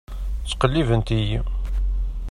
Ttqellibent-iyi. 0.49 1.39